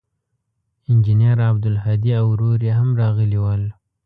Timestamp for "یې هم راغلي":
2.67-3.39